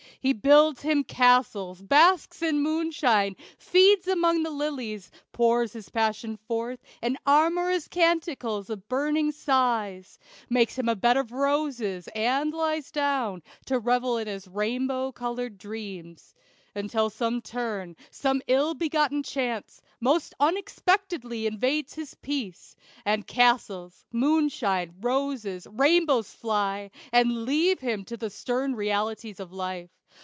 [0.19, 6.77] He builds him castles basks in moonshine feeds Among the lilies pours his passion forth
[7.01, 13.41] In amorous canticles and burning sighs Makes him a bed of roses, and lies down
[13.65, 16.35] To revel in his rainbow colored dreams
[16.75, 22.75] Until some turn, some ill begotten chance, Most unexpectedly invades his peace,
[23.05, 29.89] And castles, moonshine, roses, rainbows fly, And leave him to the stern realities of life.